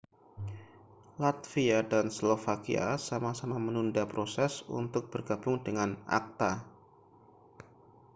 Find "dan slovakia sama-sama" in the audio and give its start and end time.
1.91-3.57